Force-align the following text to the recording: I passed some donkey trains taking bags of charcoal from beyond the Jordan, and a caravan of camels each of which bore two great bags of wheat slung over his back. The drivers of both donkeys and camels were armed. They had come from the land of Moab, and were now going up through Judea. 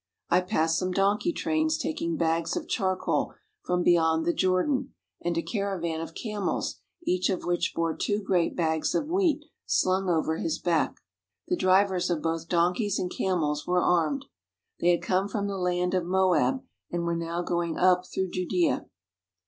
I 0.31 0.41
passed 0.41 0.79
some 0.79 0.91
donkey 0.93 1.31
trains 1.31 1.77
taking 1.77 2.17
bags 2.17 2.57
of 2.57 2.67
charcoal 2.67 3.35
from 3.61 3.83
beyond 3.83 4.25
the 4.25 4.33
Jordan, 4.33 4.95
and 5.23 5.37
a 5.37 5.43
caravan 5.43 6.01
of 6.01 6.15
camels 6.15 6.77
each 7.05 7.29
of 7.29 7.43
which 7.45 7.73
bore 7.75 7.95
two 7.95 8.19
great 8.23 8.55
bags 8.55 8.95
of 8.95 9.05
wheat 9.09 9.45
slung 9.67 10.09
over 10.09 10.37
his 10.37 10.57
back. 10.57 10.95
The 11.49 11.55
drivers 11.55 12.09
of 12.09 12.23
both 12.23 12.47
donkeys 12.49 12.97
and 12.97 13.11
camels 13.15 13.67
were 13.67 13.83
armed. 13.83 14.25
They 14.79 14.89
had 14.89 15.03
come 15.03 15.27
from 15.27 15.45
the 15.45 15.59
land 15.59 15.93
of 15.93 16.05
Moab, 16.07 16.63
and 16.89 17.03
were 17.03 17.15
now 17.15 17.43
going 17.43 17.77
up 17.77 18.07
through 18.07 18.31
Judea. 18.31 18.87